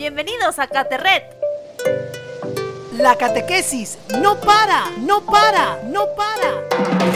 Bienvenidos 0.00 0.58
a 0.58 0.66
Caterret. 0.66 1.24
La 2.92 3.18
catequesis 3.18 3.98
no 4.18 4.40
para, 4.40 4.88
no 4.96 5.26
para, 5.26 5.82
no 5.82 6.06
para. 6.16 6.62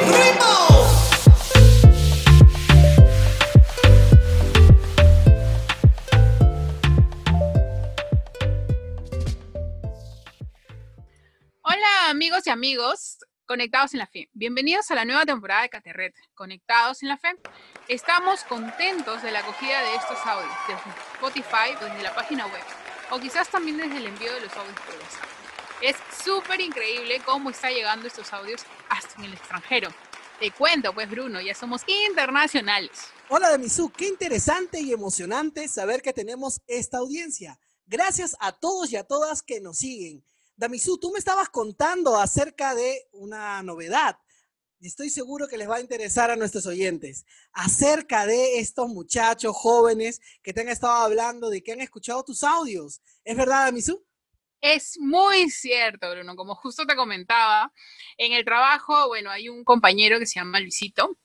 ¡Ritmo! 0.04 0.85
Hola 11.62 12.10
amigos 12.10 12.46
y 12.46 12.51
amigos, 12.51 13.16
Conectados 13.55 13.95
en 13.95 14.01
la 14.01 14.09
Fe. 14.09 14.29
Bienvenidos 14.33 14.91
a 14.91 14.97
la 14.97 15.05
nueva 15.05 15.25
temporada 15.25 15.63
de 15.63 15.69
Caterret, 15.69 16.12
Conectados 16.34 17.05
en 17.05 17.09
la 17.09 17.16
Fe. 17.16 17.37
Estamos 17.87 18.43
contentos 18.43 19.23
de 19.23 19.30
la 19.30 19.39
acogida 19.39 19.80
de 19.80 19.95
estos 19.95 20.19
audios 20.27 20.53
desde 20.66 20.91
Spotify, 21.12 21.71
desde 21.80 22.03
la 22.03 22.12
página 22.17 22.47
web, 22.47 22.65
o 23.12 23.21
quizás 23.21 23.48
también 23.48 23.77
desde 23.77 23.98
el 23.98 24.07
envío 24.07 24.35
de 24.35 24.41
los 24.41 24.57
audios 24.57 24.75
por 24.81 24.97
WhatsApp. 24.97 25.29
Es 25.81 25.95
súper 26.25 26.61
increíble 26.61 27.23
cómo 27.25 27.48
está 27.48 27.71
llegando 27.71 28.09
estos 28.09 28.33
audios 28.33 28.62
hasta 28.89 29.21
en 29.21 29.27
el 29.27 29.35
extranjero. 29.35 29.89
Te 30.41 30.51
cuento, 30.51 30.93
pues 30.93 31.09
Bruno, 31.09 31.41
ya 31.41 31.55
somos 31.55 31.83
internacionales. 31.87 32.91
Hola 33.29 33.51
Damisú, 33.51 33.89
qué 33.93 34.09
interesante 34.09 34.81
y 34.81 34.93
emocionante 34.93 35.69
saber 35.69 36.03
que 36.03 36.12
tenemos 36.12 36.61
esta 36.67 36.98
audiencia. 36.98 37.61
Gracias 37.87 38.37
a 38.41 38.51
todos 38.51 38.91
y 38.91 38.97
a 38.97 39.05
todas 39.05 39.43
que 39.43 39.61
nos 39.61 39.79
siguen. 39.79 40.25
Damisú, 40.57 40.99
tú 40.99 41.11
me 41.11 41.19
estabas 41.19 41.49
contando 41.49 42.17
acerca 42.17 42.75
de 42.75 43.09
una 43.12 43.62
novedad 43.62 44.19
y 44.79 44.87
estoy 44.87 45.11
seguro 45.11 45.49
que 45.49 45.57
les 45.57 45.69
va 45.69 45.77
a 45.77 45.81
interesar 45.81 46.31
a 46.31 46.37
nuestros 46.37 46.67
oyentes 46.67 47.25
acerca 47.53 48.27
de 48.27 48.59
estos 48.59 48.89
muchachos 48.89 49.57
jóvenes 49.57 50.21
que 50.43 50.53
te 50.53 50.61
han 50.61 50.69
estado 50.69 51.05
hablando 51.05 51.51
de 51.51 51.62
que 51.62 51.73
han 51.73 51.81
escuchado 51.81 52.23
tus 52.23 52.45
audios. 52.45 53.01
¿Es 53.25 53.37
verdad, 53.37 53.65
Damisú? 53.65 54.05
Es 54.61 54.98
muy 54.98 55.51
cierto, 55.51 56.11
Bruno. 56.11 56.37
Como 56.37 56.55
justo 56.55 56.87
te 56.87 56.97
comentaba, 56.97 57.73
en 58.17 58.33
el 58.33 58.45
trabajo, 58.45 59.09
bueno, 59.09 59.31
hay 59.31 59.48
un 59.48 59.65
compañero 59.65 60.19
que 60.19 60.27
se 60.27 60.39
llama 60.39 60.61
Luisito, 60.61 61.19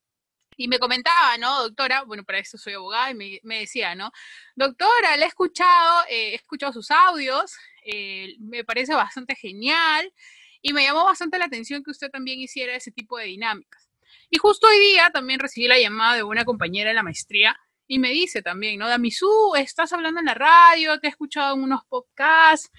y 0.60 0.68
me 0.68 0.78
comentaba, 0.78 1.38
¿no, 1.38 1.64
doctora? 1.64 2.04
Bueno, 2.04 2.26
para 2.26 2.40
eso 2.40 2.58
soy 2.58 2.74
abogada 2.74 3.12
y 3.12 3.40
me, 3.44 3.60
decía, 3.60 3.96
¿no? 3.96 4.12
Doctora, 4.58 5.16
le 5.16 5.24
he 5.24 5.28
escuchado, 5.30 6.04
eh, 6.10 6.32
he 6.32 6.36
escuchado 6.36 6.74
sus 6.74 6.92
audios, 6.92 7.56
eh, 7.86 8.36
me 8.40 8.66
parece 8.66 8.94
bastante 8.94 9.36
genial 9.36 10.14
y 10.62 10.74
me 10.74 10.84
llamó 10.84 11.06
bastante 11.06 11.40
la 11.40 11.46
atención 11.46 11.82
que 11.82 11.92
usted 11.92 12.10
también 12.10 12.42
hiciera 12.42 12.76
ese 12.76 12.92
tipo 12.92 13.18
de 13.18 13.28
dinámicas. 13.28 13.90
Y 14.30 14.38
justo 14.38 14.68
hoy 14.68 14.78
día 14.80 15.10
también 15.12 15.40
recibí 15.40 15.70
la 15.70 15.80
llamada 15.80 16.16
de 16.16 16.24
una 16.24 16.44
compañera 16.44 16.90
de 16.90 16.96
la 16.96 17.04
maestría 17.04 17.58
y 17.88 18.00
me 18.00 18.10
dice 18.10 18.42
también, 18.42 18.80
¿no? 18.80 18.90
Damisú, 18.90 19.56
estás 19.56 19.94
hablando 19.94 20.20
en 20.20 20.26
la 20.26 20.34
radio, 20.34 21.00
te 21.00 21.08
he 21.08 21.10
escuchado 21.10 21.56
en 21.56 21.64
unos 21.64 21.86
podcasts 21.86 22.70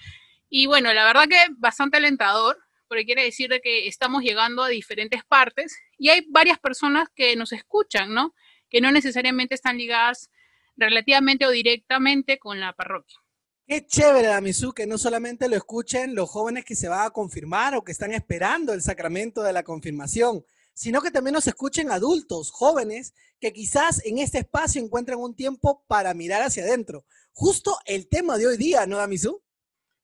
y 0.50 0.66
bueno, 0.66 0.92
la 0.92 1.06
verdad 1.06 1.28
que 1.28 1.46
bastante 1.56 1.96
alentador 1.96 2.58
porque 2.90 3.04
quiere 3.04 3.22
decir 3.22 3.48
de 3.48 3.60
que 3.60 3.86
estamos 3.86 4.24
llegando 4.24 4.64
a 4.64 4.68
diferentes 4.68 5.22
partes 5.24 5.76
y 5.96 6.08
hay 6.08 6.26
varias 6.28 6.58
personas 6.58 7.08
que 7.14 7.36
nos 7.36 7.52
escuchan, 7.52 8.12
¿no? 8.12 8.34
Que 8.68 8.80
no 8.80 8.90
necesariamente 8.90 9.54
están 9.54 9.78
ligadas 9.78 10.28
relativamente 10.76 11.46
o 11.46 11.50
directamente 11.50 12.40
con 12.40 12.58
la 12.58 12.72
parroquia. 12.72 13.16
Qué 13.64 13.86
chévere, 13.86 14.26
Damisú, 14.26 14.72
que 14.72 14.88
no 14.88 14.98
solamente 14.98 15.48
lo 15.48 15.54
escuchen 15.54 16.16
los 16.16 16.28
jóvenes 16.28 16.64
que 16.64 16.74
se 16.74 16.88
van 16.88 17.06
a 17.06 17.10
confirmar 17.10 17.76
o 17.76 17.84
que 17.84 17.92
están 17.92 18.12
esperando 18.12 18.72
el 18.72 18.82
sacramento 18.82 19.44
de 19.44 19.52
la 19.52 19.62
confirmación, 19.62 20.44
sino 20.74 21.00
que 21.00 21.12
también 21.12 21.34
nos 21.34 21.46
escuchen 21.46 21.92
adultos, 21.92 22.50
jóvenes, 22.50 23.14
que 23.38 23.52
quizás 23.52 24.04
en 24.04 24.18
este 24.18 24.38
espacio 24.38 24.82
encuentren 24.82 25.20
un 25.20 25.36
tiempo 25.36 25.84
para 25.86 26.12
mirar 26.12 26.42
hacia 26.42 26.64
adentro. 26.64 27.04
Justo 27.30 27.78
el 27.84 28.08
tema 28.08 28.36
de 28.36 28.48
hoy 28.48 28.56
día, 28.56 28.84
¿no, 28.86 28.96
Damisú? 28.96 29.40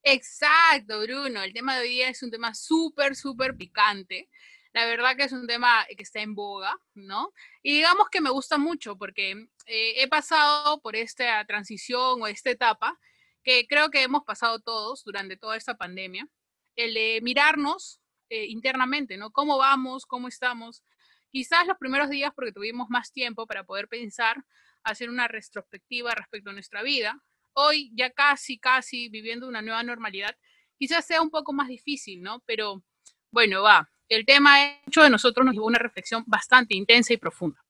Exacto, 0.08 1.00
Bruno. 1.00 1.42
El 1.42 1.52
tema 1.52 1.74
de 1.76 1.80
hoy 1.82 2.02
es 2.02 2.22
un 2.22 2.30
tema 2.30 2.54
súper, 2.54 3.16
súper 3.16 3.56
picante. 3.56 4.28
La 4.72 4.86
verdad 4.86 5.16
que 5.16 5.24
es 5.24 5.32
un 5.32 5.48
tema 5.48 5.84
que 5.96 6.04
está 6.04 6.20
en 6.20 6.36
boga, 6.36 6.78
¿no? 6.94 7.32
Y 7.60 7.72
digamos 7.72 8.08
que 8.08 8.20
me 8.20 8.30
gusta 8.30 8.56
mucho 8.56 8.96
porque 8.96 9.32
eh, 9.66 9.94
he 9.96 10.06
pasado 10.06 10.80
por 10.80 10.94
esta 10.94 11.44
transición 11.44 12.22
o 12.22 12.28
esta 12.28 12.50
etapa 12.50 12.96
que 13.42 13.66
creo 13.66 13.90
que 13.90 14.04
hemos 14.04 14.22
pasado 14.22 14.60
todos 14.60 15.02
durante 15.02 15.36
toda 15.36 15.56
esta 15.56 15.76
pandemia, 15.76 16.28
el 16.76 16.94
de 16.94 17.18
mirarnos 17.24 18.00
eh, 18.28 18.46
internamente, 18.46 19.16
¿no? 19.16 19.32
¿Cómo 19.32 19.58
vamos? 19.58 20.06
¿Cómo 20.06 20.28
estamos? 20.28 20.84
Quizás 21.32 21.66
los 21.66 21.78
primeros 21.78 22.10
días 22.10 22.30
porque 22.32 22.52
tuvimos 22.52 22.88
más 22.90 23.10
tiempo 23.12 23.44
para 23.48 23.64
poder 23.64 23.88
pensar, 23.88 24.36
hacer 24.84 25.10
una 25.10 25.26
retrospectiva 25.26 26.14
respecto 26.14 26.50
a 26.50 26.52
nuestra 26.52 26.84
vida. 26.84 27.20
Hoy 27.58 27.90
ya 27.96 28.10
casi, 28.10 28.58
casi 28.58 29.08
viviendo 29.08 29.48
una 29.48 29.62
nueva 29.62 29.82
normalidad, 29.82 30.36
quizás 30.78 31.06
sea 31.06 31.22
un 31.22 31.30
poco 31.30 31.54
más 31.54 31.68
difícil, 31.68 32.22
¿no? 32.22 32.42
Pero 32.44 32.82
bueno, 33.30 33.62
va. 33.62 33.88
El 34.10 34.26
tema 34.26 34.58
hecho 34.86 35.02
de 35.02 35.08
nosotros 35.08 35.46
nos 35.46 35.54
llevó 35.54 35.64
a 35.64 35.68
una 35.68 35.78
reflexión 35.78 36.22
bastante 36.26 36.74
intensa 36.76 37.14
y 37.14 37.16
profunda. 37.16 37.64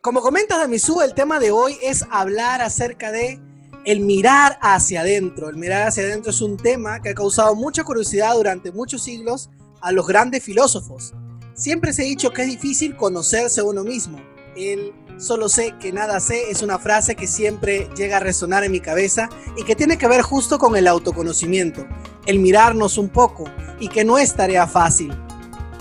Como 0.00 0.22
comentas, 0.22 0.58
Damisú, 0.58 1.02
el 1.02 1.14
tema 1.14 1.38
de 1.38 1.52
hoy 1.52 1.76
es 1.82 2.04
hablar 2.10 2.62
acerca 2.62 3.12
de 3.12 3.40
el 3.84 4.00
mirar 4.00 4.58
hacia 4.60 5.02
adentro. 5.02 5.48
El 5.48 5.56
mirar 5.56 5.86
hacia 5.86 6.02
adentro 6.02 6.30
es 6.30 6.40
un 6.40 6.56
tema 6.56 7.00
que 7.00 7.10
ha 7.10 7.14
causado 7.14 7.54
mucha 7.54 7.84
curiosidad 7.84 8.34
durante 8.34 8.72
muchos 8.72 9.04
siglos 9.04 9.50
a 9.80 9.92
los 9.92 10.04
grandes 10.04 10.42
filósofos. 10.42 11.14
Siempre 11.54 11.92
se 11.92 12.02
ha 12.02 12.06
dicho 12.06 12.32
que 12.32 12.42
es 12.42 12.48
difícil 12.48 12.96
conocerse 12.96 13.62
uno 13.62 13.84
mismo. 13.84 14.20
El 14.56 14.92
solo 15.18 15.48
sé 15.48 15.74
que 15.80 15.92
nada 15.92 16.20
sé 16.20 16.50
es 16.50 16.62
una 16.62 16.78
frase 16.78 17.16
que 17.16 17.26
siempre 17.26 17.88
llega 17.96 18.18
a 18.18 18.20
resonar 18.20 18.64
en 18.64 18.72
mi 18.72 18.80
cabeza 18.80 19.28
y 19.56 19.64
que 19.64 19.76
tiene 19.76 19.98
que 19.98 20.08
ver 20.08 20.22
justo 20.22 20.58
con 20.58 20.76
el 20.76 20.86
autoconocimiento, 20.86 21.86
el 22.26 22.38
mirarnos 22.38 22.98
un 22.98 23.08
poco 23.08 23.44
y 23.80 23.88
que 23.88 24.04
no 24.04 24.18
es 24.18 24.34
tarea 24.34 24.66
fácil. 24.66 25.12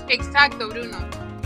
Exacto, 0.09 0.67
Bruno. 0.69 0.97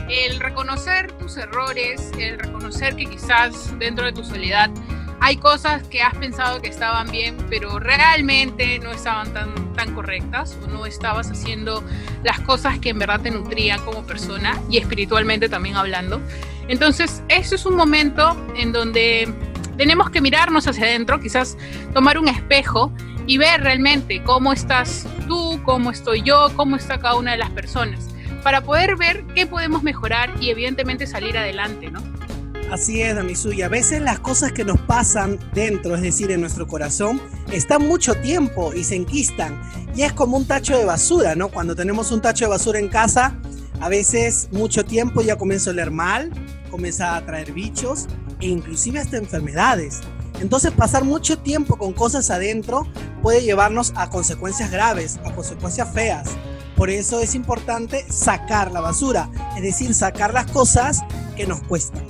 El 0.10 0.40
reconocer 0.40 1.12
tus 1.14 1.38
errores, 1.38 2.12
el 2.18 2.40
reconocer 2.40 2.96
que 2.96 3.06
quizás 3.06 3.78
dentro 3.80 4.06
de 4.06 4.14
tu 4.14 4.24
soledad 4.24 4.70
hay 5.24 5.38
cosas 5.38 5.84
que 5.84 6.02
has 6.02 6.16
pensado 6.18 6.62
que 6.62 6.70
estaban 6.70 7.12
bien, 7.12 7.38
pero 7.48 7.78
realmente 7.78 8.80
no 8.80 8.92
estaban 8.92 9.32
tan, 9.34 9.74
tan 9.74 9.94
correctas 9.94 10.58
o 10.64 10.68
no 10.68 10.88
estabas 10.88 11.30
haciendo 11.30 11.84
las 12.24 12.40
cosas 12.40 12.80
que 12.80 12.90
en 12.90 12.98
verdad 12.98 13.22
te 13.22 13.30
nutrían 13.30 13.80
como 13.86 14.04
persona 14.04 14.60
y 14.68 14.78
espiritualmente 14.78 15.48
también 15.48 15.76
hablando. 15.76 16.20
Entonces, 16.72 17.22
eso 17.28 17.56
es 17.56 17.66
un 17.66 17.76
momento 17.76 18.34
en 18.56 18.72
donde 18.72 19.28
tenemos 19.76 20.10
que 20.10 20.22
mirarnos 20.22 20.68
hacia 20.68 20.86
adentro, 20.86 21.20
quizás 21.20 21.58
tomar 21.94 22.18
un 22.18 22.30
espejo 22.30 22.94
y 23.28 23.38
ver 23.38 23.60
realmente 23.60 24.24
cómo 24.24 24.54
estás 24.54 25.06
tú, 25.28 25.60
cómo 25.66 25.92
estoy 25.92 26.22
yo, 26.24 26.48
cómo 26.56 26.78
está 26.78 26.98
cada 26.98 27.16
una 27.16 27.34
de 27.34 27.40
las 27.40 27.50
personas, 27.50 28.08
para 28.42 28.62
poder 28.62 28.96
ver 28.96 29.26
qué 29.36 29.46
podemos 29.46 29.84
mejorar 29.84 30.34
y 30.40 30.50
evidentemente 30.50 31.06
salir 31.08 31.38
adelante, 31.38 31.92
¿no? 31.92 32.02
Así 32.72 33.02
es, 33.02 33.18
Damisu, 33.18 33.52
y 33.52 33.64
a 33.64 33.68
veces 33.68 34.02
las 34.02 34.20
cosas 34.20 34.54
que 34.54 34.64
nos 34.64 34.80
pasan 34.80 35.40
dentro, 35.54 35.94
es 35.96 36.02
decir, 36.02 36.32
en 36.32 36.40
nuestro 36.40 36.68
corazón, 36.68 37.22
están 37.52 37.86
mucho 37.86 38.16
tiempo 38.16 38.74
y 38.74 38.86
se 38.86 38.96
enquistan. 38.96 39.62
Y 39.94 40.04
es 40.04 40.14
como 40.14 40.38
un 40.38 40.48
tacho 40.48 40.78
de 40.78 40.86
basura, 40.86 41.36
¿no? 41.36 41.50
Cuando 41.50 41.76
tenemos 41.76 42.14
un 42.14 42.22
tacho 42.22 42.46
de 42.46 42.52
basura 42.52 42.80
en 42.80 42.88
casa, 42.88 43.36
a 43.82 43.90
veces 43.90 44.48
mucho 44.54 44.86
tiempo 44.86 45.22
ya 45.22 45.38
comienza 45.38 45.72
a 45.72 45.74
oler 45.74 45.92
mal, 45.92 46.32
comienza 46.72 47.16
a 47.16 47.26
traer 47.26 47.52
bichos 47.52 48.08
e 48.40 48.48
inclusive 48.48 49.00
hasta 49.00 49.18
enfermedades. 49.18 50.02
Entonces 50.40 50.72
pasar 50.72 51.04
mucho 51.04 51.38
tiempo 51.38 51.78
con 51.78 51.94
cosas 51.94 52.32
adentro 52.32 52.88
puede 53.22 53.44
llevarnos 53.44 53.94
a 53.96 54.10
consecuencias 54.10 54.72
graves, 54.72 55.20
a 55.24 55.34
consecuencias 55.34 55.94
feas. 55.94 56.32
Por 56.76 56.90
eso 56.90 57.20
es 57.20 57.36
importante 57.36 58.04
sacar 58.12 58.72
la 58.72 58.82
basura, 58.82 59.30
es 59.56 59.62
decir, 59.62 59.94
sacar 59.94 60.34
las 60.34 60.50
cosas 60.50 61.04
que 61.36 61.46
nos 61.46 61.62
cuestan. 61.62 62.04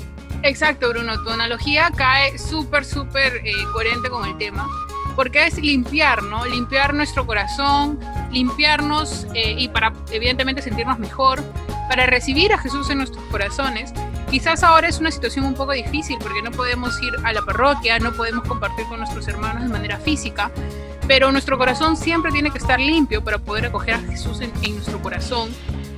Exacto, 0.44 0.90
Bruno, 0.90 1.22
tu 1.24 1.30
analogía 1.30 1.92
cae 1.96 2.38
súper, 2.38 2.86
súper 2.86 3.42
eh, 3.44 3.54
coherente 3.74 4.10
con 4.10 4.26
el 4.28 4.38
tema, 4.38 4.68
porque 5.16 5.46
es 5.46 5.58
limpiar, 5.58 6.24
¿no? 6.24 6.46
Limpiar 6.46 6.94
nuestro 6.94 7.28
corazón, 7.28 8.00
limpiarnos 8.32 9.28
eh, 9.36 9.56
y 9.58 9.68
para 9.68 9.94
evidentemente 10.12 10.62
sentirnos 10.62 10.98
mejor, 10.98 11.44
para 11.90 12.06
recibir 12.06 12.54
a 12.54 12.58
Jesús 12.58 12.90
en 12.90 13.00
nuestros 13.00 13.24
corazones. 13.26 13.94
Quizás 14.32 14.64
ahora 14.64 14.88
es 14.88 14.98
una 15.00 15.12
situación 15.12 15.44
un 15.46 15.54
poco 15.54 15.74
difícil 15.74 16.18
porque 16.20 16.42
no 16.42 16.52
podemos 16.52 17.02
ir 17.04 17.14
a 17.26 17.34
la 17.34 17.42
parroquia, 17.42 18.00
no 18.00 18.14
podemos 18.14 18.48
compartir 18.48 18.86
con 18.86 19.00
nuestros 19.00 19.28
hermanos 19.28 19.64
de 19.64 19.70
manera 19.70 19.98
física, 19.98 20.50
pero 21.06 21.34
nuestro 21.34 21.58
corazón 21.58 21.98
siempre 21.98 22.32
tiene 22.32 22.50
que 22.50 22.58
estar 22.58 22.80
limpio 22.80 23.22
para 23.22 23.40
poder 23.40 23.66
acoger 23.66 23.96
a 23.96 24.00
Jesús 24.00 24.40
en, 24.40 24.54
nuestro 24.74 25.02
corazón, 25.02 25.50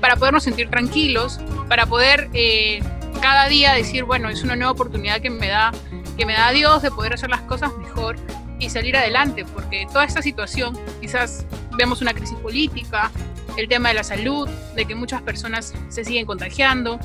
para 0.02 0.16
podernos 0.16 0.44
sentir 0.44 0.70
tranquilos, 0.70 1.40
para 1.70 1.86
poder... 1.86 2.30
Eh, 2.34 2.84
cada 3.22 3.48
día 3.48 3.72
decir, 3.72 4.04
bueno, 4.04 4.28
es 4.28 4.44
una 4.44 4.58
nueva 4.58 4.72
oportunidad 4.72 5.22
que 5.22 5.30
me 5.30 5.48
da 5.48 5.72
que 6.18 6.26
me 6.26 6.34
da 6.34 6.52
Dios 6.52 6.82
de 6.82 6.92
poder 6.92 7.14
hacer 7.14 7.30
las 7.30 7.42
cosas 7.42 7.72
mejor 7.78 8.18
y 8.60 8.70
salir 8.70 8.96
adelante, 8.98 9.46
porque 9.46 9.88
toda 9.88 10.04
esta 10.04 10.22
situación, 10.22 10.78
quizás 11.02 11.46
vemos 11.78 12.02
una 12.02 12.14
crisis 12.14 12.38
política, 12.40 13.12
el 13.58 13.68
tema 13.68 13.90
de 13.90 13.96
la 13.96 14.04
salud, 14.04 14.50
de 14.76 14.86
que 14.86 14.96
muchas 14.96 15.22
personas 15.22 15.74
se 15.90 16.04
siguen 16.04 16.26
contagiando, 16.26 17.00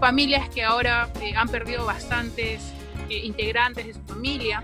familias 0.00 0.48
que 0.48 0.62
ahora 0.62 1.10
eh, 1.22 1.34
han 1.34 1.48
perdido 1.48 1.86
bastantes 1.86 2.72
eh, 3.08 3.18
integrantes 3.18 3.86
de 3.86 3.94
su 3.94 4.00
familia. 4.02 4.62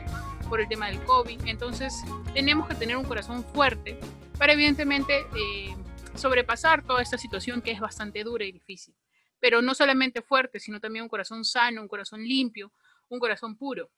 por 0.48 0.60
el 0.60 0.66
tema 0.66 0.88
del 0.88 1.00
COVID. 1.04 1.42
Entonces 1.46 1.94
tenemos 2.34 2.66
que 2.66 2.75
tener 2.75 2.96
un 2.96 3.04
corazón 3.04 3.44
fuerte 3.44 3.96
para 4.37 4.52
evidentemente 4.54 5.20
eh, 5.37 5.76
sobrepasar 6.16 6.82
toda 6.82 7.00
esta 7.00 7.16
situación 7.16 7.62
que 7.62 7.70
es 7.70 7.78
bastante 7.78 8.25
dura 8.25 8.44
y 8.44 8.50
difícil. 8.50 8.93
Pero 9.38 9.62
no 9.62 9.76
solamente 9.76 10.22
fuerte, 10.22 10.58
sino 10.58 10.81
también 10.81 11.04
un 11.04 11.08
corazón 11.08 11.44
sano, 11.44 11.81
un 11.81 11.86
corazón 11.86 12.25
limpio, 12.25 12.72
un 13.08 13.20
corazón 13.20 13.56
puro. 13.56 13.90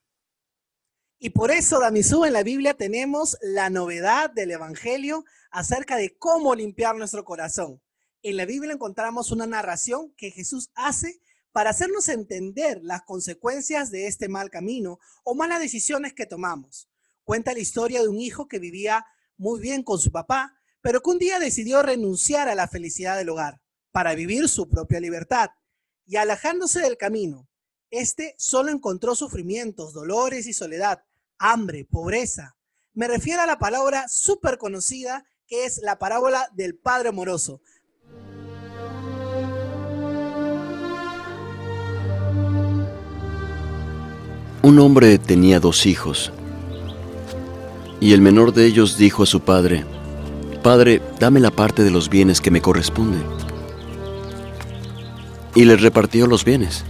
Y 1.24 1.30
por 1.30 1.52
eso, 1.52 1.78
Damisú, 1.78 2.24
en 2.24 2.32
la 2.32 2.42
Biblia 2.42 2.74
tenemos 2.74 3.38
la 3.42 3.70
novedad 3.70 4.28
del 4.28 4.50
Evangelio 4.50 5.24
acerca 5.52 5.96
de 5.96 6.18
cómo 6.18 6.56
limpiar 6.56 6.96
nuestro 6.96 7.24
corazón. 7.24 7.80
En 8.24 8.36
la 8.36 8.44
Biblia 8.44 8.72
encontramos 8.72 9.30
una 9.30 9.46
narración 9.46 10.12
que 10.16 10.32
Jesús 10.32 10.72
hace 10.74 11.20
para 11.52 11.70
hacernos 11.70 12.08
entender 12.08 12.80
las 12.82 13.02
consecuencias 13.02 13.92
de 13.92 14.08
este 14.08 14.28
mal 14.28 14.50
camino 14.50 14.98
o 15.22 15.36
malas 15.36 15.60
decisiones 15.60 16.12
que 16.12 16.26
tomamos. 16.26 16.88
Cuenta 17.22 17.52
la 17.52 17.60
historia 17.60 18.02
de 18.02 18.08
un 18.08 18.20
hijo 18.20 18.48
que 18.48 18.58
vivía 18.58 19.06
muy 19.36 19.60
bien 19.60 19.84
con 19.84 20.00
su 20.00 20.10
papá, 20.10 20.58
pero 20.80 21.02
que 21.02 21.10
un 21.10 21.20
día 21.20 21.38
decidió 21.38 21.82
renunciar 21.82 22.48
a 22.48 22.56
la 22.56 22.66
felicidad 22.66 23.16
del 23.16 23.28
hogar 23.28 23.60
para 23.92 24.16
vivir 24.16 24.48
su 24.48 24.68
propia 24.68 24.98
libertad. 24.98 25.50
Y 26.04 26.16
alejándose 26.16 26.80
del 26.80 26.96
camino, 26.96 27.48
este 27.90 28.34
solo 28.38 28.72
encontró 28.72 29.14
sufrimientos, 29.14 29.92
dolores 29.92 30.48
y 30.48 30.52
soledad, 30.52 31.04
hambre, 31.38 31.84
pobreza. 31.84 32.56
Me 32.94 33.08
refiero 33.08 33.42
a 33.42 33.46
la 33.46 33.58
palabra 33.58 34.06
súper 34.08 34.58
conocida 34.58 35.24
que 35.46 35.64
es 35.64 35.80
la 35.82 35.98
parábola 35.98 36.48
del 36.54 36.76
Padre 36.76 37.10
Amoroso, 37.10 37.60
Un 44.64 44.78
hombre 44.78 45.18
tenía 45.18 45.58
dos 45.58 45.86
hijos, 45.86 46.32
y 47.98 48.12
el 48.12 48.20
menor 48.20 48.52
de 48.52 48.64
ellos 48.64 48.96
dijo 48.96 49.24
a 49.24 49.26
su 49.26 49.40
padre, 49.40 49.84
Padre, 50.62 51.02
dame 51.18 51.40
la 51.40 51.50
parte 51.50 51.82
de 51.82 51.90
los 51.90 52.08
bienes 52.08 52.40
que 52.40 52.52
me 52.52 52.62
corresponde. 52.62 53.18
Y 55.56 55.64
le 55.64 55.76
repartió 55.76 56.28
los 56.28 56.44
bienes. 56.44 56.84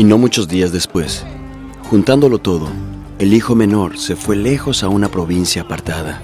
Y 0.00 0.04
no 0.04 0.16
muchos 0.16 0.48
días 0.48 0.72
después, 0.72 1.26
juntándolo 1.90 2.38
todo, 2.38 2.70
el 3.18 3.34
hijo 3.34 3.54
menor 3.54 3.98
se 3.98 4.16
fue 4.16 4.34
lejos 4.34 4.82
a 4.82 4.88
una 4.88 5.10
provincia 5.10 5.60
apartada 5.60 6.22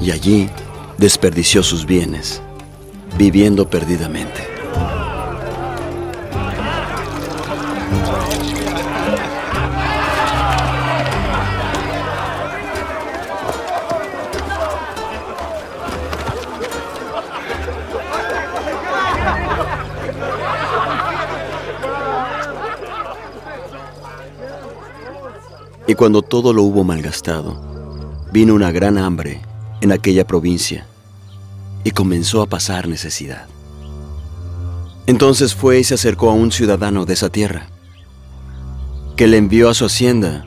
y 0.00 0.12
allí 0.12 0.48
desperdició 0.96 1.62
sus 1.62 1.84
bienes, 1.84 2.40
viviendo 3.18 3.68
perdidamente. 3.68 4.57
Y 25.88 25.94
cuando 25.94 26.20
todo 26.20 26.52
lo 26.52 26.64
hubo 26.64 26.84
malgastado, 26.84 27.58
vino 28.30 28.54
una 28.54 28.70
gran 28.70 28.98
hambre 28.98 29.40
en 29.80 29.90
aquella 29.90 30.26
provincia 30.26 30.86
y 31.82 31.92
comenzó 31.92 32.42
a 32.42 32.46
pasar 32.46 32.86
necesidad. 32.86 33.46
Entonces 35.06 35.54
fue 35.54 35.78
y 35.80 35.84
se 35.84 35.94
acercó 35.94 36.28
a 36.28 36.34
un 36.34 36.52
ciudadano 36.52 37.06
de 37.06 37.14
esa 37.14 37.30
tierra, 37.30 37.68
que 39.16 39.26
le 39.26 39.38
envió 39.38 39.70
a 39.70 39.74
su 39.74 39.86
hacienda 39.86 40.46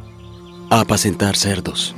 a 0.69 0.81
apacentar 0.81 1.35
cerdos, 1.35 1.95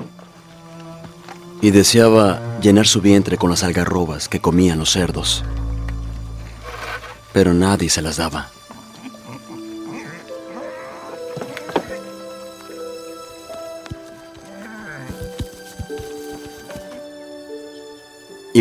y 1.62 1.72
deseaba 1.72 2.40
llenar 2.62 2.88
su 2.88 3.02
vientre 3.02 3.38
con 3.38 3.50
las 3.50 3.64
algarrobas 3.64 4.30
que 4.30 4.40
comían 4.40 4.80
los 4.80 4.92
cerdos, 4.92 5.44
pero 7.34 7.54
nadie 7.54 7.90
se 7.90 8.02
las 8.02 8.16
daba. 8.16 8.48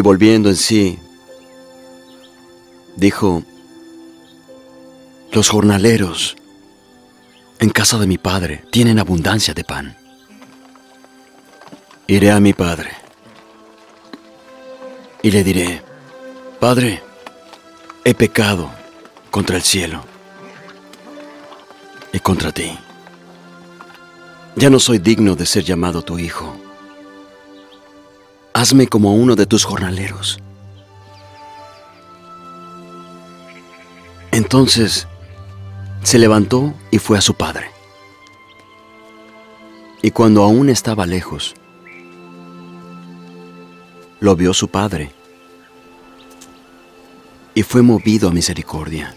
Volviendo 0.03 0.49
en 0.49 0.57
sí, 0.57 0.99
dijo, 2.97 3.45
los 5.31 5.49
jornaleros 5.49 6.37
en 7.61 7.71
casa 7.71 7.99
de 7.99 8.09
mi 8.09 8.19
padre 8.19 8.65
tienen 8.73 8.99
abundancia 8.99 9.55
de 9.55 9.63
pan. 9.63 9.97
Iré 12.09 12.33
a 12.33 12.41
mi 12.41 12.53
padre 12.53 12.91
y 15.23 15.31
le 15.31 15.45
diré, 15.45 15.83
Padre, 16.59 17.01
he 18.05 18.13
pecado 18.13 18.73
contra 19.31 19.55
el 19.55 19.63
cielo 19.63 20.05
y 22.13 22.19
contra 22.19 22.51
ti. 22.51 22.77
Ya 24.57 24.69
no 24.69 24.81
soy 24.81 24.99
digno 24.99 25.37
de 25.37 25.47
ser 25.47 25.63
llamado 25.63 26.03
tu 26.03 26.19
hijo 26.19 26.62
hazme 28.55 28.87
como 28.87 29.15
uno 29.15 29.37
de 29.37 29.47
tus 29.47 29.65
jornaleros. 29.65 30.41
Entonces 34.31 35.07
se 36.03 36.19
levantó 36.19 36.75
y 36.91 36.99
fue 36.99 37.19
a 37.19 37.21
su 37.21 37.35
padre. 37.35 37.71
Y 40.03 40.11
cuando 40.11 40.43
aún 40.43 40.69
estaba 40.69 41.07
lejos, 41.07 41.55
lo 44.21 44.35
vio 44.37 44.53
su 44.53 44.69
padre 44.69 45.13
y 47.55 47.63
fue 47.63 47.83
movido 47.83 48.29
a 48.29 48.33
misericordia. 48.33 49.15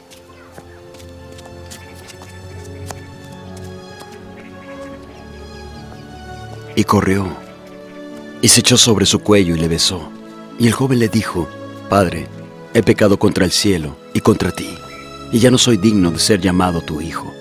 Y 6.76 6.84
corrió 6.84 7.45
y 8.46 8.48
se 8.48 8.60
echó 8.60 8.78
sobre 8.78 9.08
su 9.08 9.22
cuello 9.22 9.56
y 9.56 9.58
le 9.58 9.68
besó. 9.68 10.08
Y 10.60 10.68
el 10.68 10.74
joven 10.74 11.00
le 11.00 11.10
dijo, 11.10 11.48
Padre, 11.90 12.28
he 12.76 12.84
pecado 12.84 13.18
contra 13.18 13.44
el 13.44 13.50
cielo 13.50 13.98
y 14.14 14.20
contra 14.20 14.52
ti, 14.52 14.70
y 15.32 15.40
ya 15.40 15.50
no 15.50 15.58
soy 15.58 15.78
digno 15.78 16.12
de 16.12 16.20
ser 16.20 16.42
llamado 16.42 16.82
tu 16.82 17.02
hijo. 17.02 17.34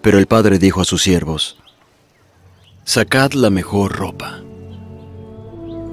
Pero 0.00 0.18
el 0.18 0.26
padre 0.26 0.58
dijo 0.58 0.80
a 0.80 0.86
sus 0.86 1.02
siervos, 1.02 1.58
Sacad 2.84 3.32
la 3.32 3.50
mejor 3.50 3.92
ropa 3.92 4.40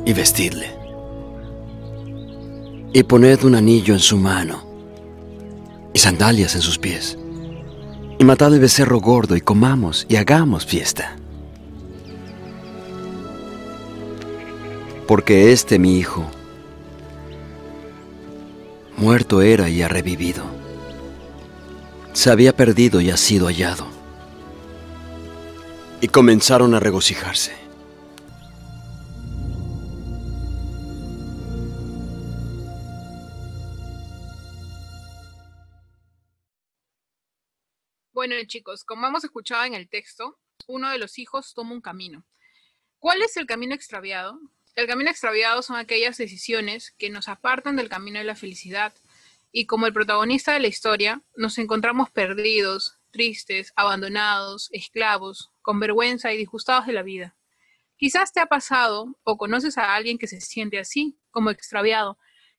y 0.05 0.13
vestidle, 0.13 0.73
y 2.93 3.03
poned 3.03 3.43
un 3.43 3.55
anillo 3.55 3.93
en 3.93 3.99
su 3.99 4.15
mano 4.15 4.65
y 5.93 5.99
sandalias 5.99 6.55
en 6.55 6.61
sus 6.61 6.79
pies, 6.79 7.17
y 8.17 8.23
matad 8.23 8.53
el 8.53 8.61
becerro 8.61 9.01
gordo 9.01 9.35
y 9.35 9.41
comamos 9.41 10.05
y 10.07 10.15
hagamos 10.15 10.65
fiesta 10.65 11.17
porque 15.07 15.51
este 15.51 15.79
mi 15.79 15.97
hijo 15.97 16.29
muerto 18.97 19.41
era 19.41 19.69
y 19.69 19.81
ha 19.81 19.87
revivido. 19.87 20.45
Se 22.13 22.31
había 22.31 22.55
perdido 22.55 23.01
y 23.01 23.09
ha 23.09 23.17
sido 23.17 23.47
hallado. 23.47 23.87
Y 25.99 26.07
comenzaron 26.07 26.73
a 26.73 26.79
regocijarse. 26.79 27.53
Bueno 38.13 38.35
chicos, 38.45 38.85
como 38.85 39.07
hemos 39.07 39.23
escuchado 39.23 39.65
en 39.65 39.73
el 39.73 39.89
texto, 39.89 40.39
uno 40.67 40.89
de 40.89 40.97
los 40.97 41.19
hijos 41.19 41.53
toma 41.53 41.73
un 41.73 41.81
camino. 41.81 42.25
¿Cuál 42.99 43.21
es 43.21 43.35
el 43.35 43.45
camino 43.45 43.75
extraviado? 43.75 44.39
El 44.75 44.87
camino 44.87 45.11
extraviado 45.11 45.61
son 45.61 45.75
aquellas 45.75 46.17
decisiones 46.17 46.95
que 46.97 47.11
nos 47.11 47.27
apartan 47.27 47.75
del 47.75 47.89
camino 47.89 48.17
de 48.17 48.25
la 48.25 48.35
felicidad 48.35 48.93
y 49.51 49.67
como 49.67 49.85
el 49.85 49.93
protagonista 49.93 50.53
de 50.53 50.61
la 50.61 50.67
historia 50.67 51.21
nos 51.35 51.59
encontramos 51.59 52.09
perdidos, 52.09 52.97
tristes, 53.11 53.71
abandonados, 53.75 54.69
esclavos, 54.71 55.51
con 55.61 55.79
vergüenza 55.79 56.33
y 56.33 56.37
disgustados 56.37 56.87
de 56.87 56.93
la 56.93 57.03
vida. 57.03 57.35
Quizás 57.97 58.33
te 58.33 58.39
ha 58.39 58.47
pasado 58.47 59.15
o 59.23 59.37
conoces 59.37 59.77
a 59.77 59.93
alguien 59.93 60.17
que 60.17 60.25
se 60.25 60.41
siente 60.41 60.79
así, 60.79 61.19
como 61.29 61.51
extraviado, 61.51 62.17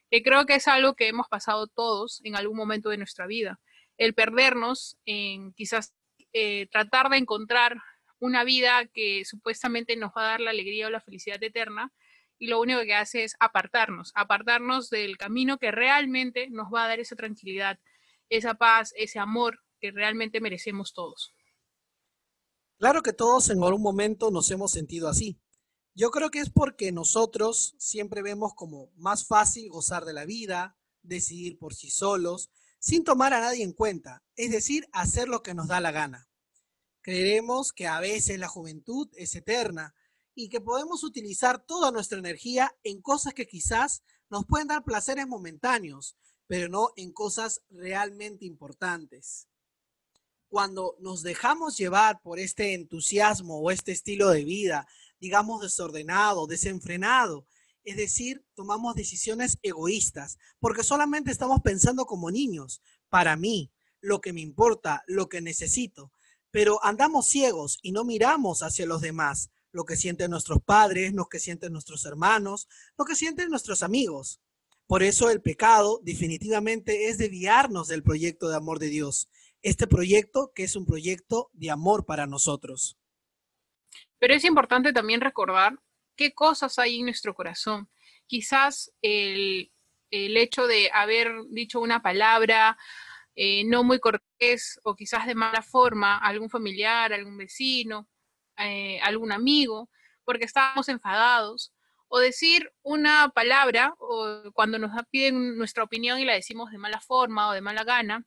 que 0.09 0.23
creo 0.23 0.47
que 0.47 0.55
es 0.55 0.69
algo 0.69 0.95
que 0.95 1.09
hemos 1.09 1.27
pasado 1.27 1.67
todos 1.67 2.21
en 2.23 2.37
algún 2.37 2.57
momento 2.57 2.91
de 2.91 2.97
nuestra 2.97 3.27
vida. 3.27 3.61
El 3.97 4.15
perdernos 4.15 4.99
en 5.05 5.53
quizás 5.55 5.95
eh, 6.33 6.69
tratar 6.71 7.09
de 7.11 7.17
encontrar 7.17 7.77
una 8.21 8.45
vida 8.45 8.87
que 8.87 9.25
supuestamente 9.25 9.97
nos 9.97 10.13
va 10.17 10.23
a 10.23 10.29
dar 10.29 10.41
la 10.41 10.51
alegría 10.51 10.87
o 10.87 10.91
la 10.91 11.01
felicidad 11.01 11.43
eterna 11.43 11.93
y 12.45 12.47
lo 12.47 12.61
único 12.61 12.83
que 12.83 12.93
hace 12.93 13.25
es 13.25 13.37
apartarnos, 13.41 14.13
apartarnos 14.15 14.91
del 14.91 15.17
camino 15.17 15.57
que 15.57 15.71
realmente 15.71 16.51
nos 16.51 16.67
va 16.71 16.85
a 16.85 16.89
dar 16.89 17.01
esa 17.01 17.17
tranquilidad, 17.17 17.79
esa 18.29 18.53
paz, 18.53 18.93
ese 18.99 19.19
amor 19.19 19.61
que 19.81 19.93
realmente 19.93 20.43
merecemos 20.43 20.93
todos. 20.93 21.33
Claro 22.77 23.03
que 23.03 23.15
todos 23.15 23.49
en 23.49 23.65
algún 23.65 23.81
momento 23.81 24.31
nos 24.31 24.51
hemos 24.51 24.73
sentido 24.73 25.09
así. 25.09 25.41
Yo 25.95 26.11
creo 26.11 26.31
que 26.31 26.41
es 26.41 26.51
porque 26.51 26.93
nosotros 26.93 27.77
siempre 27.79 28.21
vemos 28.21 28.53
como 28.55 28.91
más 28.95 29.27
fácil 29.27 29.71
gozar 29.71 30.05
de 30.05 30.13
la 30.13 30.27
vida, 30.27 30.77
decidir 31.01 31.59
por 31.59 31.73
sí 31.73 31.89
solos, 31.89 32.51
sin 32.79 33.05
tomar 33.05 33.33
a 33.33 33.41
nadie 33.41 33.65
en 33.65 33.73
cuenta, 33.73 34.23
es 34.37 34.51
decir, 34.51 34.87
hacer 34.93 35.29
lo 35.29 35.43
que 35.43 35.55
nos 35.55 35.69
da 35.69 35.81
la 35.81 35.93
gana. 35.93 36.29
Creeremos 37.01 37.73
que 37.73 37.87
a 37.87 38.01
veces 38.01 38.39
la 38.39 38.49
juventud 38.49 39.09
es 39.15 39.35
eterna 39.35 39.95
y 40.35 40.49
que 40.49 40.61
podemos 40.61 41.05
utilizar 41.05 41.65
toda 41.65 41.91
nuestra 41.91 42.19
energía 42.19 42.75
en 42.83 43.01
cosas 43.01 43.35
que 43.35 43.47
quizás 43.47 44.03
nos 44.31 44.47
pueden 44.47 44.69
dar 44.69 44.85
placeres 44.85 45.27
momentáneos, 45.27 46.17
pero 46.47 46.69
no 46.69 46.91
en 46.97 47.13
cosas 47.13 47.63
realmente 47.71 48.45
importantes. 48.45 49.49
Cuando 50.49 50.97
nos 51.01 51.23
dejamos 51.23 51.77
llevar 51.77 52.21
por 52.23 52.39
este 52.39 52.75
entusiasmo 52.75 53.61
o 53.61 53.71
este 53.71 53.93
estilo 53.93 54.31
de 54.31 54.45
vida, 54.45 54.87
digamos 55.21 55.63
desordenado, 55.63 56.47
desenfrenado, 56.47 57.47
es 57.85 57.97
decir, 57.97 58.45
tomamos 58.55 58.95
decisiones 58.95 59.59
egoístas, 59.63 60.39
porque 60.59 60.83
solamente 60.83 61.31
estamos 61.31 61.61
pensando 61.63 62.07
como 62.07 62.31
niños, 62.31 62.83
para 63.09 63.37
mí, 63.37 63.73
lo 64.01 64.21
que 64.21 64.33
me 64.33 64.41
importa, 64.41 65.03
lo 65.07 65.29
que 65.29 65.41
necesito, 65.41 66.13
pero 66.51 66.83
andamos 66.85 67.27
ciegos 67.27 67.79
y 67.83 67.93
no 67.93 68.05
miramos 68.05 68.63
hacia 68.63 68.87
los 68.87 69.01
demás, 69.01 69.51
lo 69.75 69.85
que 69.85 69.97
sienten 69.97 70.31
nuestros 70.31 70.63
padres, 70.63 71.13
lo 71.13 71.27
que 71.27 71.41
sienten 71.41 71.73
nuestros 71.73 72.07
hermanos, 72.07 72.69
lo 72.97 73.05
que 73.05 73.17
sienten 73.17 73.51
nuestros 73.51 73.83
amigos. 73.83 74.41
Por 74.87 75.03
eso 75.03 75.31
el 75.31 75.43
pecado 75.43 76.01
definitivamente 76.03 77.09
es 77.09 77.19
desviarnos 77.19 77.89
del 77.89 78.05
proyecto 78.05 78.49
de 78.49 78.57
amor 78.57 78.79
de 78.79 78.87
Dios. 78.87 79.29
Este 79.63 79.87
proyecto 79.89 80.53
que 80.55 80.63
es 80.63 80.77
un 80.77 80.87
proyecto 80.87 81.51
de 81.55 81.71
amor 81.71 82.07
para 82.07 82.27
nosotros. 82.27 82.97
Pero 84.21 84.35
es 84.35 84.45
importante 84.45 84.93
también 84.93 85.21
recordar 85.21 85.77
qué 86.15 86.33
cosas 86.33 86.79
hay 86.79 87.01
en 87.01 87.07
nuestro 87.07 87.35
corazón. 87.35 87.89
Quizás 88.27 88.93
el, 89.03 89.73
hecho 90.11 90.69
de 90.69 90.89
haber 90.95 91.33
dicho 91.51 91.81
una 91.81 92.01
palabra 92.01 92.79
eh, 93.35 93.65
no 93.65 93.83
muy 93.83 93.99
cortés 93.99 94.79
o 94.85 94.95
quizás 94.95 95.27
de 95.27 95.35
mala 95.35 95.63
forma 95.63 96.19
a 96.19 96.29
algún 96.29 96.49
familiar, 96.49 97.13
algún 97.13 97.37
vecino, 97.37 98.09
eh, 98.59 99.01
algún 99.03 99.33
amigo, 99.33 99.91
porque 100.25 100.45
estábamos 100.45 100.89
enfadados, 100.89 101.73
o 102.09 102.19
decir 102.19 102.73
una 102.83 103.31
palabra 103.35 103.95
o 103.99 104.51
cuando 104.53 104.79
nos 104.79 104.91
piden 105.11 105.57
nuestra 105.59 105.83
opinión 105.83 106.21
y 106.21 106.25
la 106.25 106.35
decimos 106.35 106.71
de 106.71 106.79
mala 106.79 107.01
forma 107.01 107.49
o 107.49 107.53
de 107.53 107.61
mala 107.61 107.85
gana, 107.85 108.25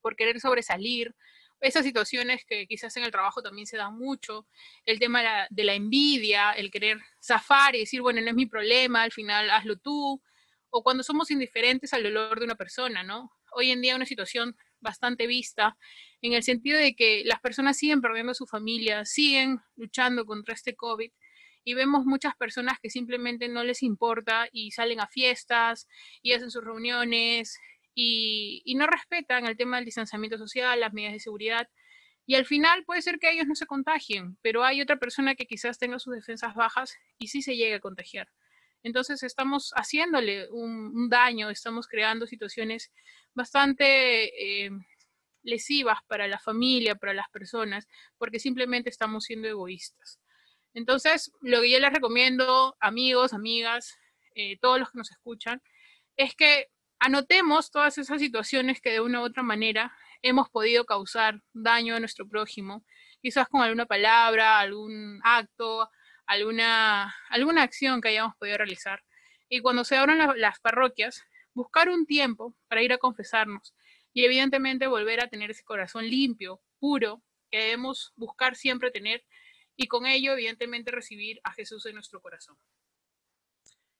por 0.00 0.16
querer 0.16 0.40
sobresalir, 0.40 1.14
esas 1.60 1.84
situaciones 1.84 2.44
que 2.44 2.66
quizás 2.66 2.96
en 2.96 3.04
el 3.04 3.10
trabajo 3.10 3.42
también 3.42 3.66
se 3.66 3.76
dan 3.76 3.96
mucho, 3.96 4.46
el 4.84 4.98
tema 4.98 5.48
de 5.50 5.64
la, 5.64 5.74
envidia, 5.74 6.52
el 6.52 6.70
querer 6.70 7.00
zafar 7.20 7.74
y 7.74 7.80
decir, 7.80 8.00
bueno, 8.00 8.20
no 8.20 8.28
es 8.28 8.34
mi 8.34 8.46
problema, 8.46 9.02
al 9.02 9.12
final 9.12 9.50
hazlo 9.50 9.76
tú, 9.76 10.22
o 10.70 10.82
cuando 10.82 11.02
somos 11.02 11.30
indiferentes 11.30 11.92
al 11.92 12.02
dolor 12.02 12.38
de 12.38 12.44
una 12.44 12.54
persona, 12.54 13.02
¿no? 13.02 13.32
Hoy 13.52 13.70
en 13.70 13.80
día 13.80 13.96
una 13.96 14.06
situación 14.06 14.56
bastante 14.80 15.26
vista, 15.26 15.76
en 16.22 16.32
el 16.32 16.42
sentido 16.42 16.78
de 16.78 16.94
que 16.94 17.22
las 17.24 17.40
personas 17.40 17.76
siguen 17.76 18.00
perdiendo 18.00 18.34
su 18.34 18.46
familia, 18.46 19.04
siguen 19.04 19.60
luchando 19.76 20.24
contra 20.24 20.54
este 20.54 20.74
COVID 20.74 21.10
y 21.64 21.74
vemos 21.74 22.06
muchas 22.06 22.34
personas 22.36 22.78
que 22.80 22.88
simplemente 22.88 23.46
no 23.48 23.62
les 23.62 23.82
importa 23.82 24.48
y 24.52 24.70
salen 24.70 25.00
a 25.00 25.06
fiestas 25.06 25.86
y 26.22 26.32
hacen 26.32 26.50
sus 26.50 26.64
reuniones 26.64 27.58
y, 27.94 28.74
no 28.76 28.86
respetan 28.86 29.46
el 29.46 29.56
tema 29.56 29.76
del 29.76 29.84
distanciamiento 29.84 30.38
social, 30.38 30.80
las 30.80 30.92
medidas 30.92 31.14
de 31.14 31.20
seguridad. 31.20 31.68
Y 32.26 32.36
al 32.36 32.46
final 32.46 32.84
puede 32.84 33.02
ser 33.02 33.18
que 33.18 33.30
ellos 33.30 33.46
no 33.46 33.54
se 33.54 33.66
contagien, 33.66 34.38
pero 34.40 34.64
hay 34.64 34.80
otra 34.80 34.98
persona 34.98 35.34
que 35.34 35.46
quizás 35.46 35.78
tenga 35.78 35.98
sus 35.98 36.14
defensas 36.14 36.54
bajas 36.54 36.94
y 37.18 37.28
sí 37.28 37.42
se 37.42 37.56
llegue 37.56 37.74
a 37.74 37.80
contagiar. 37.80 38.28
Entonces 38.82 39.22
estamos 39.22 39.72
haciéndole 39.74 40.48
un, 40.50 41.08
daño, 41.08 41.50
estamos 41.50 41.88
creando 41.88 42.26
situaciones 42.26 42.92
bastante 43.38 44.66
eh, 44.66 44.70
lesivas 45.42 45.98
para 46.08 46.28
la 46.28 46.38
familia, 46.38 46.96
para 46.96 47.14
las 47.14 47.30
personas, 47.30 47.86
porque 48.18 48.40
simplemente 48.40 48.90
estamos 48.90 49.24
siendo 49.24 49.48
egoístas. 49.48 50.20
Entonces, 50.74 51.32
lo 51.40 51.62
que 51.62 51.70
yo 51.70 51.78
les 51.78 51.92
recomiendo, 51.92 52.76
amigos, 52.80 53.32
amigas, 53.32 53.96
eh, 54.34 54.58
todos 54.60 54.78
los 54.78 54.90
que 54.90 54.98
nos 54.98 55.10
escuchan, 55.10 55.62
es 56.16 56.34
que 56.34 56.66
anotemos 56.98 57.70
todas 57.70 57.96
esas 57.96 58.20
situaciones 58.20 58.80
que 58.80 58.90
de 58.90 59.00
una 59.00 59.20
u 59.20 59.24
otra 59.24 59.42
manera 59.42 59.96
hemos 60.20 60.50
podido 60.50 60.84
causar 60.84 61.40
daño 61.52 61.94
a 61.94 62.00
nuestro 62.00 62.28
prójimo, 62.28 62.84
quizás 63.22 63.48
con 63.48 63.62
alguna 63.62 63.86
palabra, 63.86 64.58
algún 64.58 65.20
acto, 65.22 65.88
alguna, 66.26 67.14
alguna 67.30 67.62
acción 67.62 68.00
que 68.00 68.08
hayamos 68.08 68.34
podido 68.36 68.58
realizar. 68.58 69.02
Y 69.48 69.60
cuando 69.60 69.84
se 69.84 69.96
abran 69.96 70.38
las 70.40 70.58
parroquias, 70.58 71.24
buscar 71.58 71.88
un 71.88 72.06
tiempo 72.06 72.54
para 72.68 72.82
ir 72.82 72.92
a 72.92 72.98
confesarnos 72.98 73.74
y 74.12 74.24
evidentemente 74.24 74.86
volver 74.86 75.20
a 75.20 75.28
tener 75.28 75.50
ese 75.50 75.64
corazón 75.64 76.08
limpio, 76.08 76.60
puro, 76.78 77.22
que 77.50 77.58
debemos 77.58 78.12
buscar 78.16 78.56
siempre 78.56 78.90
tener 78.90 79.24
y 79.76 79.86
con 79.86 80.06
ello 80.06 80.32
evidentemente 80.32 80.90
recibir 80.90 81.40
a 81.44 81.52
Jesús 81.52 81.86
en 81.86 81.94
nuestro 81.94 82.20
corazón. 82.20 82.56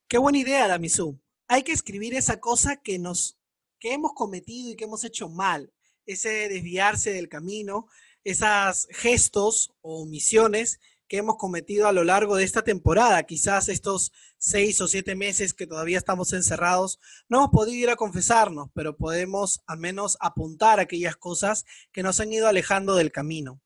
Qué 0.08 0.18
buena 0.18 0.38
idea, 0.38 0.68
Damisú 0.68 1.20
hay 1.48 1.62
que 1.62 1.72
escribir 1.72 2.14
esa 2.14 2.38
cosa 2.38 2.76
que 2.76 2.98
nos 2.98 3.36
que 3.80 3.92
hemos 3.92 4.12
cometido 4.12 4.72
y 4.72 4.76
que 4.76 4.84
hemos 4.84 5.04
hecho 5.04 5.28
mal, 5.28 5.72
ese 6.04 6.48
desviarse 6.48 7.12
del 7.12 7.28
camino, 7.28 7.86
esos 8.24 8.88
gestos 8.90 9.72
o 9.80 10.02
omisiones 10.02 10.80
que 11.08 11.16
hemos 11.16 11.36
cometido 11.36 11.88
a 11.88 11.92
lo 11.92 12.04
largo 12.04 12.36
de 12.36 12.44
esta 12.44 12.62
temporada. 12.62 13.22
Quizás 13.22 13.68
estos 13.68 14.12
seis 14.36 14.80
o 14.80 14.88
siete 14.88 15.16
meses 15.16 15.54
que 15.54 15.66
todavía 15.66 15.98
estamos 15.98 16.32
encerrados, 16.32 17.00
no 17.28 17.38
hemos 17.38 17.50
podido 17.50 17.76
ir 17.76 17.90
a 17.90 17.96
confesarnos, 17.96 18.68
pero 18.74 18.96
podemos 18.96 19.60
al 19.66 19.78
menos 19.78 20.16
apuntar 20.20 20.78
aquellas 20.80 21.16
cosas 21.16 21.64
que 21.92 22.02
nos 22.02 22.20
han 22.20 22.32
ido 22.32 22.46
alejando 22.46 22.94
del 22.94 23.10
camino. 23.10 23.60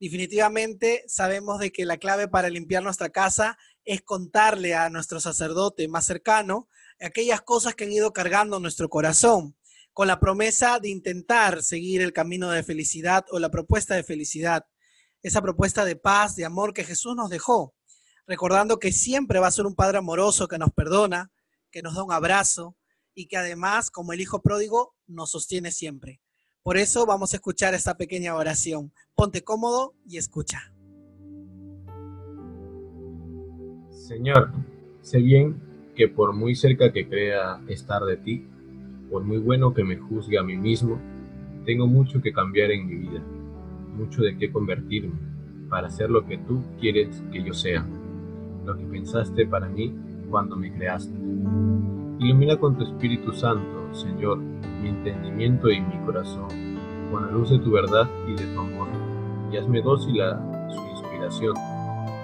Definitivamente 0.00 1.04
sabemos 1.06 1.60
de 1.60 1.70
que 1.70 1.84
la 1.84 1.98
clave 1.98 2.26
para 2.26 2.50
limpiar 2.50 2.82
nuestra 2.82 3.10
casa 3.10 3.56
es 3.84 4.02
contarle 4.02 4.74
a 4.74 4.90
nuestro 4.90 5.20
sacerdote 5.20 5.86
más 5.86 6.06
cercano 6.06 6.68
aquellas 7.00 7.42
cosas 7.42 7.74
que 7.74 7.84
han 7.84 7.92
ido 7.92 8.12
cargando 8.12 8.58
nuestro 8.58 8.88
corazón, 8.88 9.56
con 9.92 10.08
la 10.08 10.20
promesa 10.20 10.78
de 10.80 10.88
intentar 10.88 11.62
seguir 11.62 12.00
el 12.00 12.12
camino 12.12 12.50
de 12.50 12.62
felicidad 12.62 13.24
o 13.30 13.38
la 13.38 13.50
propuesta 13.50 13.94
de 13.94 14.02
felicidad, 14.02 14.66
esa 15.22 15.42
propuesta 15.42 15.84
de 15.84 15.96
paz, 15.96 16.36
de 16.36 16.44
amor 16.44 16.74
que 16.74 16.84
Jesús 16.84 17.14
nos 17.16 17.30
dejó, 17.30 17.74
recordando 18.26 18.78
que 18.78 18.92
siempre 18.92 19.38
va 19.38 19.46
a 19.48 19.52
ser 19.52 19.66
un 19.66 19.74
Padre 19.74 19.98
amoroso 19.98 20.48
que 20.48 20.58
nos 20.58 20.70
perdona, 20.70 21.30
que 21.70 21.82
nos 21.82 21.94
da 21.94 22.02
un 22.02 22.12
abrazo 22.12 22.76
y 23.14 23.26
que 23.26 23.36
además, 23.36 23.90
como 23.90 24.12
el 24.12 24.20
Hijo 24.20 24.42
pródigo, 24.42 24.94
nos 25.06 25.30
sostiene 25.30 25.70
siempre. 25.70 26.20
Por 26.62 26.76
eso 26.76 27.06
vamos 27.06 27.32
a 27.32 27.36
escuchar 27.36 27.74
esta 27.74 27.96
pequeña 27.96 28.34
oración. 28.34 28.92
Ponte 29.14 29.42
cómodo 29.42 29.94
y 30.06 30.16
escucha. 30.16 30.72
Señor, 33.90 34.52
sé 35.00 35.18
bien 35.18 35.60
que 35.96 36.08
por 36.08 36.32
muy 36.32 36.54
cerca 36.54 36.92
que 36.92 37.08
crea 37.08 37.60
estar 37.68 38.02
de 38.02 38.16
ti, 38.16 38.46
por 39.10 39.24
muy 39.24 39.38
bueno 39.38 39.74
que 39.74 39.84
me 39.84 39.96
juzgue 39.96 40.38
a 40.38 40.42
mí 40.42 40.56
mismo, 40.56 41.00
tengo 41.64 41.86
mucho 41.86 42.20
que 42.22 42.32
cambiar 42.32 42.70
en 42.70 42.86
mi 42.86 42.94
vida, 42.94 43.22
mucho 43.92 44.22
de 44.22 44.36
qué 44.36 44.50
convertirme, 44.50 45.14
para 45.68 45.90
ser 45.90 46.10
lo 46.10 46.26
que 46.26 46.38
tú 46.38 46.62
quieres 46.80 47.22
que 47.32 47.42
yo 47.42 47.54
sea, 47.54 47.86
lo 48.64 48.76
que 48.76 48.84
pensaste 48.84 49.46
para 49.46 49.68
mí 49.68 49.94
cuando 50.30 50.56
me 50.56 50.72
creaste. 50.72 51.14
Ilumina 52.18 52.56
con 52.56 52.76
tu 52.76 52.84
Espíritu 52.84 53.32
Santo, 53.32 53.94
Señor, 53.94 54.38
mi 54.82 54.88
entendimiento 54.88 55.70
y 55.70 55.80
mi 55.80 55.98
corazón, 56.04 56.48
con 57.10 57.26
la 57.26 57.32
luz 57.32 57.50
de 57.50 57.58
tu 57.58 57.70
verdad 57.70 58.08
y 58.28 58.32
de 58.32 58.54
tu 58.54 58.60
amor, 58.60 58.88
y 59.50 59.56
hazme 59.56 59.82
dócil 59.82 60.20
a 60.20 60.70
su 60.70 60.80
inspiración, 60.90 61.54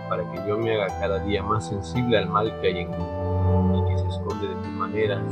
para 0.09 0.31
que 0.33 0.49
yo 0.49 0.59
me 0.59 0.75
haga 0.75 0.87
cada 0.99 1.25
día 1.25 1.43
más 1.43 1.69
sensible 1.69 2.17
al 2.19 2.31
mal 2.31 2.53
que 2.61 2.69
hay 2.69 2.79
en 2.79 2.91
mí 2.91 2.97
y 2.97 3.89
que 3.91 3.99
se 3.99 4.09
esconde 4.09 4.49
de 4.49 4.55
tu 4.55 4.69
manera 4.71 5.23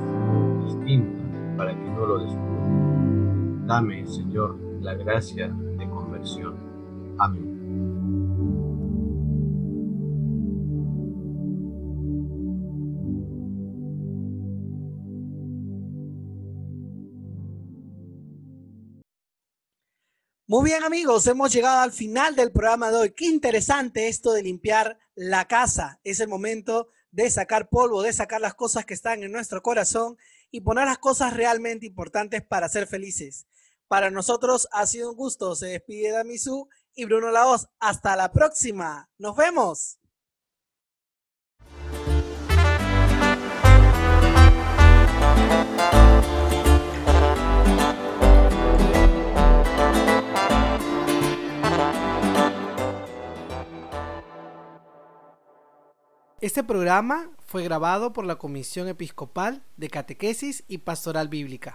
distinta 0.64 1.18
para 1.56 1.72
que 1.72 1.90
no 1.90 2.06
lo 2.06 2.18
descubra. 2.18 3.66
Dame, 3.66 4.06
Señor, 4.06 4.56
la 4.80 4.94
gracia 4.94 5.50
Amén. 7.18 7.56
Muy 20.48 20.64
bien 20.64 20.84
amigos, 20.84 21.26
hemos 21.26 21.52
llegado 21.52 21.80
al 21.80 21.90
final 21.90 22.36
del 22.36 22.52
programa 22.52 22.92
de 22.92 22.96
hoy. 22.96 23.10
Qué 23.10 23.24
interesante 23.24 24.06
esto 24.06 24.32
de 24.32 24.44
limpiar 24.44 24.96
la 25.16 25.48
casa. 25.48 25.98
Es 26.04 26.20
el 26.20 26.28
momento 26.28 26.88
de 27.10 27.28
sacar 27.30 27.68
polvo, 27.68 28.02
de 28.02 28.12
sacar 28.12 28.40
las 28.40 28.54
cosas 28.54 28.84
que 28.84 28.94
están 28.94 29.24
en 29.24 29.32
nuestro 29.32 29.60
corazón 29.60 30.16
y 30.52 30.60
poner 30.60 30.84
las 30.84 30.98
cosas 30.98 31.34
realmente 31.34 31.84
importantes 31.84 32.44
para 32.44 32.68
ser 32.68 32.86
felices. 32.86 33.48
Para 33.88 34.10
nosotros 34.10 34.66
ha 34.72 34.86
sido 34.86 35.10
un 35.10 35.16
gusto. 35.16 35.54
Se 35.54 35.66
despide 35.66 36.10
Damisú 36.10 36.68
y 36.94 37.04
Bruno 37.04 37.30
Laos. 37.30 37.68
Hasta 37.78 38.16
la 38.16 38.32
próxima. 38.32 39.08
Nos 39.18 39.36
vemos. 39.36 39.98
Este 56.46 56.62
programa 56.62 57.32
fue 57.44 57.64
grabado 57.64 58.12
por 58.12 58.24
la 58.24 58.36
Comisión 58.36 58.86
Episcopal 58.86 59.64
de 59.76 59.88
Catequesis 59.90 60.62
y 60.68 60.78
Pastoral 60.78 61.28
Bíblica. 61.28 61.74